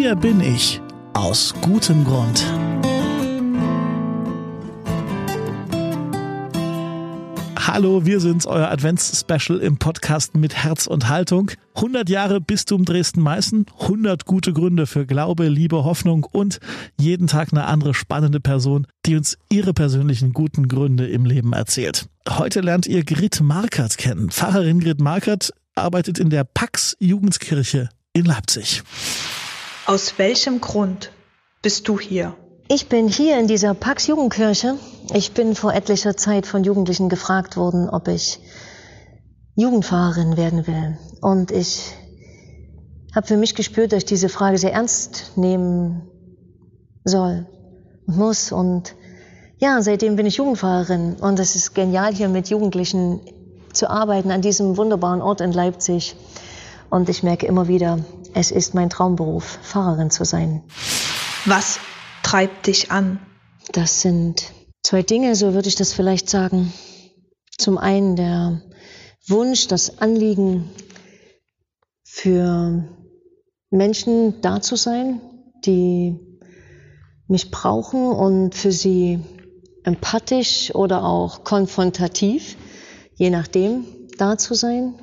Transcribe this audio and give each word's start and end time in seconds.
Hier 0.00 0.14
bin 0.14 0.40
ich. 0.40 0.80
Aus 1.12 1.52
gutem 1.60 2.04
Grund. 2.04 2.46
Hallo, 7.58 8.06
wir 8.06 8.20
sind's, 8.20 8.46
euer 8.46 8.68
Advents-Special 8.68 9.58
im 9.58 9.78
Podcast 9.78 10.36
mit 10.36 10.54
Herz 10.54 10.86
und 10.86 11.08
Haltung. 11.08 11.50
100 11.74 12.08
Jahre 12.08 12.40
Bistum 12.40 12.84
Dresden-Meißen, 12.84 13.66
100 13.80 14.24
gute 14.24 14.52
Gründe 14.52 14.86
für 14.86 15.04
Glaube, 15.04 15.48
Liebe, 15.48 15.82
Hoffnung 15.82 16.22
und 16.22 16.60
jeden 16.96 17.26
Tag 17.26 17.48
eine 17.50 17.64
andere 17.64 17.92
spannende 17.92 18.38
Person, 18.38 18.86
die 19.04 19.16
uns 19.16 19.36
ihre 19.50 19.74
persönlichen 19.74 20.32
guten 20.32 20.68
Gründe 20.68 21.08
im 21.08 21.24
Leben 21.24 21.52
erzählt. 21.52 22.06
Heute 22.28 22.60
lernt 22.60 22.86
ihr 22.86 23.02
Grit 23.02 23.40
Markert 23.40 23.98
kennen. 23.98 24.30
Pfarrerin 24.30 24.78
Grit 24.78 25.00
Markert 25.00 25.50
arbeitet 25.74 26.20
in 26.20 26.30
der 26.30 26.44
Pax 26.44 26.96
Jugendkirche 27.00 27.88
in 28.12 28.26
Leipzig. 28.26 28.84
Aus 29.88 30.18
welchem 30.18 30.60
Grund 30.60 31.12
bist 31.62 31.88
du 31.88 31.98
hier? 31.98 32.34
Ich 32.68 32.90
bin 32.90 33.08
hier 33.08 33.40
in 33.40 33.46
dieser 33.46 33.72
Pax 33.72 34.06
Jugendkirche. 34.06 34.74
Ich 35.14 35.32
bin 35.32 35.54
vor 35.54 35.72
etlicher 35.72 36.14
Zeit 36.14 36.46
von 36.46 36.62
Jugendlichen 36.62 37.08
gefragt 37.08 37.56
worden, 37.56 37.88
ob 37.88 38.06
ich 38.06 38.38
Jugendfahrerin 39.54 40.36
werden 40.36 40.66
will. 40.66 40.98
Und 41.22 41.50
ich 41.52 41.94
habe 43.16 43.26
für 43.26 43.38
mich 43.38 43.54
gespürt, 43.54 43.92
dass 43.92 44.00
ich 44.00 44.04
diese 44.04 44.28
Frage 44.28 44.58
sehr 44.58 44.74
ernst 44.74 45.32
nehmen 45.36 46.02
soll 47.04 47.46
und 48.06 48.18
muss. 48.18 48.52
Und 48.52 48.94
ja, 49.56 49.80
seitdem 49.80 50.16
bin 50.16 50.26
ich 50.26 50.36
Jugendfahrerin. 50.36 51.14
Und 51.14 51.40
es 51.40 51.56
ist 51.56 51.74
genial, 51.74 52.14
hier 52.14 52.28
mit 52.28 52.50
Jugendlichen 52.50 53.20
zu 53.72 53.88
arbeiten 53.88 54.32
an 54.32 54.42
diesem 54.42 54.76
wunderbaren 54.76 55.22
Ort 55.22 55.40
in 55.40 55.52
Leipzig. 55.52 56.14
Und 56.90 57.08
ich 57.08 57.22
merke 57.22 57.46
immer 57.46 57.68
wieder, 57.68 57.98
es 58.34 58.50
ist 58.50 58.74
mein 58.74 58.90
Traumberuf, 58.90 59.58
Fahrerin 59.62 60.10
zu 60.10 60.24
sein. 60.24 60.62
Was 61.44 61.80
treibt 62.22 62.66
dich 62.66 62.90
an? 62.90 63.20
Das 63.72 64.00
sind 64.00 64.52
zwei 64.82 65.02
Dinge, 65.02 65.34
so 65.34 65.54
würde 65.54 65.68
ich 65.68 65.76
das 65.76 65.92
vielleicht 65.92 66.30
sagen. 66.30 66.72
Zum 67.58 67.76
einen 67.76 68.16
der 68.16 68.62
Wunsch, 69.26 69.68
das 69.68 69.98
Anliegen 69.98 70.70
für 72.04 72.84
Menschen 73.70 74.40
da 74.40 74.60
zu 74.62 74.76
sein, 74.76 75.20
die 75.66 76.18
mich 77.26 77.50
brauchen 77.50 78.10
und 78.10 78.54
für 78.54 78.72
sie 78.72 79.20
empathisch 79.84 80.74
oder 80.74 81.04
auch 81.04 81.44
konfrontativ, 81.44 82.56
je 83.14 83.28
nachdem, 83.28 83.84
da 84.16 84.38
zu 84.38 84.54
sein. 84.54 84.94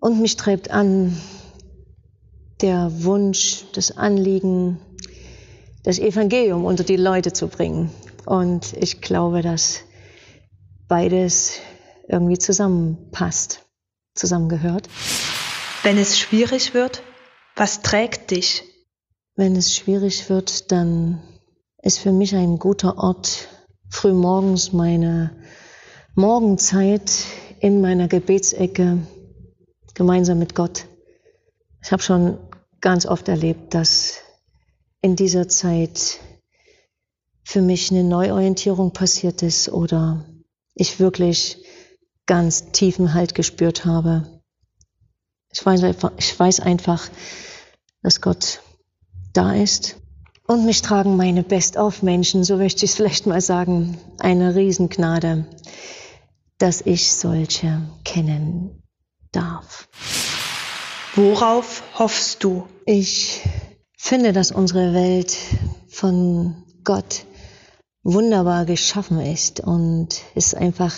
Und 0.00 0.20
mich 0.20 0.36
treibt 0.36 0.70
an 0.70 1.16
der 2.60 2.90
Wunsch, 3.04 3.64
das 3.74 3.96
Anliegen, 3.96 4.78
das 5.82 5.98
Evangelium 5.98 6.64
unter 6.64 6.84
die 6.84 6.96
Leute 6.96 7.32
zu 7.32 7.48
bringen. 7.48 7.90
Und 8.24 8.72
ich 8.74 9.00
glaube, 9.00 9.42
dass 9.42 9.80
beides 10.88 11.54
irgendwie 12.08 12.38
zusammenpasst, 12.38 13.64
zusammengehört. 14.14 14.88
Wenn 15.82 15.98
es 15.98 16.18
schwierig 16.18 16.74
wird, 16.74 17.02
was 17.54 17.82
trägt 17.82 18.30
dich? 18.30 18.64
Wenn 19.36 19.54
es 19.56 19.74
schwierig 19.74 20.28
wird, 20.30 20.72
dann 20.72 21.22
ist 21.82 21.98
für 21.98 22.12
mich 22.12 22.34
ein 22.34 22.58
guter 22.58 22.98
Ort 22.98 23.48
frühmorgens 23.90 24.72
meine 24.72 25.36
Morgenzeit 26.14 27.12
in 27.60 27.80
meiner 27.80 28.08
Gebetsecke 28.08 28.98
gemeinsam 29.96 30.38
mit 30.38 30.54
Gott. 30.54 30.86
Ich 31.82 31.90
habe 31.90 32.02
schon 32.02 32.38
ganz 32.80 33.06
oft 33.06 33.26
erlebt, 33.28 33.74
dass 33.74 34.18
in 35.00 35.16
dieser 35.16 35.48
Zeit 35.48 36.20
für 37.42 37.62
mich 37.62 37.90
eine 37.90 38.04
Neuorientierung 38.04 38.92
passiert 38.92 39.42
ist 39.42 39.68
oder 39.68 40.24
ich 40.74 41.00
wirklich 41.00 41.64
ganz 42.26 42.70
tiefen 42.70 43.14
Halt 43.14 43.34
gespürt 43.34 43.84
habe. 43.84 44.40
Ich 45.52 45.64
weiß 45.64 45.82
einfach, 45.82 46.12
ich 46.18 46.38
weiß 46.38 46.60
einfach 46.60 47.08
dass 48.06 48.20
Gott 48.20 48.60
da 49.32 49.52
ist. 49.52 49.96
Und 50.46 50.64
mich 50.64 50.80
tragen 50.80 51.16
meine 51.16 51.42
Best-of-Menschen, 51.42 52.44
so 52.44 52.56
möchte 52.56 52.84
ich 52.84 52.92
es 52.92 52.96
vielleicht 52.96 53.26
mal 53.26 53.40
sagen, 53.40 53.98
eine 54.20 54.54
Riesengnade, 54.54 55.46
dass 56.58 56.82
ich 56.82 57.12
solche 57.12 57.82
kennen 58.04 58.85
darf. 59.36 59.88
Worauf 61.14 61.82
hoffst 61.98 62.42
du? 62.42 62.66
Ich 62.84 63.42
finde, 63.96 64.32
dass 64.32 64.52
unsere 64.52 64.94
Welt 64.94 65.36
von 65.88 66.64
Gott 66.84 67.26
wunderbar 68.02 68.64
geschaffen 68.64 69.20
ist 69.20 69.60
und 69.60 70.20
es 70.34 70.54
einfach 70.54 70.94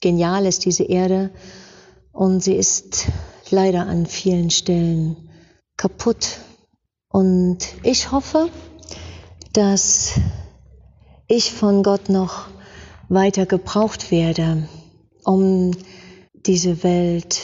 genial 0.00 0.46
ist, 0.46 0.64
diese 0.64 0.84
Erde. 0.84 1.30
Und 2.12 2.42
sie 2.42 2.54
ist 2.54 3.06
leider 3.50 3.86
an 3.86 4.06
vielen 4.06 4.50
Stellen 4.50 5.30
kaputt. 5.76 6.38
Und 7.08 7.58
ich 7.82 8.10
hoffe, 8.10 8.48
dass 9.52 10.12
ich 11.28 11.52
von 11.52 11.82
Gott 11.82 12.08
noch 12.08 12.46
weiter 13.08 13.46
gebraucht 13.46 14.10
werde, 14.10 14.68
um 15.24 15.72
diese 16.46 16.82
Welt 16.82 17.40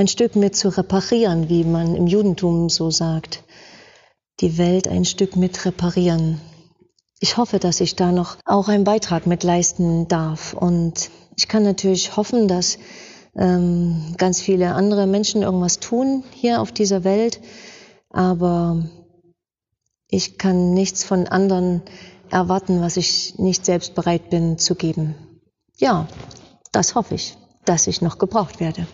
ein 0.00 0.08
Stück 0.08 0.34
mit 0.34 0.56
zu 0.56 0.70
reparieren, 0.70 1.50
wie 1.50 1.62
man 1.62 1.94
im 1.94 2.06
Judentum 2.06 2.70
so 2.70 2.90
sagt 2.90 3.44
die 4.40 4.56
Welt 4.56 4.88
ein 4.88 5.04
Stück 5.04 5.36
mit 5.36 5.66
reparieren. 5.66 6.40
Ich 7.18 7.36
hoffe, 7.36 7.58
dass 7.58 7.80
ich 7.80 7.96
da 7.96 8.10
noch 8.10 8.38
auch 8.46 8.68
einen 8.68 8.84
Beitrag 8.84 9.26
mit 9.26 9.42
leisten 9.42 10.08
darf. 10.08 10.54
Und 10.54 11.10
ich 11.36 11.48
kann 11.48 11.64
natürlich 11.64 12.16
hoffen, 12.16 12.48
dass 12.48 12.78
ähm, 13.36 14.14
ganz 14.16 14.40
viele 14.40 14.72
andere 14.72 15.06
Menschen 15.06 15.42
irgendwas 15.42 15.80
tun 15.80 16.24
hier 16.32 16.62
auf 16.62 16.72
dieser 16.72 17.04
Welt. 17.04 17.42
Aber 18.08 18.82
ich 20.08 20.38
kann 20.38 20.72
nichts 20.72 21.04
von 21.04 21.26
anderen 21.26 21.82
erwarten, 22.30 22.80
was 22.80 22.96
ich 22.96 23.38
nicht 23.38 23.66
selbst 23.66 23.94
bereit 23.94 24.30
bin 24.30 24.56
zu 24.56 24.76
geben. 24.76 25.14
Ja, 25.76 26.08
das 26.72 26.94
hoffe 26.94 27.16
ich, 27.16 27.36
dass 27.66 27.86
ich 27.86 28.00
noch 28.00 28.16
gebraucht 28.16 28.60
werde. 28.60 28.86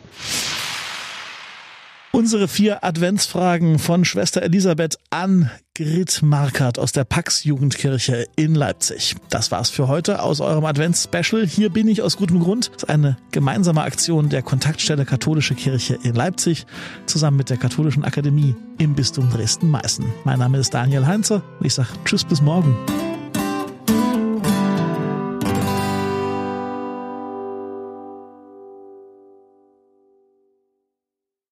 Unsere 2.16 2.49
vier 2.49 2.82
Adventsfragen 2.82 3.78
von 3.78 4.06
Schwester 4.06 4.43
Elisabeth 4.43 4.97
an 5.10 5.50
Grit 5.75 6.22
Markert 6.22 6.78
aus 6.78 6.93
der 6.93 7.04
Pax 7.04 7.44
Jugendkirche 7.44 8.25
in 8.37 8.54
Leipzig. 8.54 9.16
Das 9.28 9.50
war's 9.50 9.69
für 9.69 9.87
heute 9.87 10.22
aus 10.22 10.41
eurem 10.41 10.65
Advents-Special. 10.65 11.47
Hier 11.47 11.69
bin 11.69 11.88
ich 11.88 12.00
aus 12.00 12.16
gutem 12.16 12.41
Grund. 12.41 12.69
Das 12.69 12.84
ist 12.84 12.88
eine 12.88 13.19
gemeinsame 13.32 13.82
Aktion 13.82 14.31
der 14.31 14.41
Kontaktstelle 14.41 15.04
Katholische 15.04 15.54
Kirche 15.54 15.99
in 16.04 16.15
Leipzig 16.15 16.65
zusammen 17.04 17.37
mit 17.37 17.50
der 17.50 17.59
Katholischen 17.59 18.03
Akademie 18.03 18.56
im 18.78 18.94
Bistum 18.94 19.28
Dresden-Meißen. 19.28 20.06
Mein 20.25 20.38
Name 20.38 20.56
ist 20.56 20.72
Daniel 20.72 21.06
Heinze 21.06 21.43
und 21.60 21.66
ich 21.66 21.75
sage 21.75 21.91
Tschüss 22.06 22.25
bis 22.25 22.41
morgen. 22.41 22.75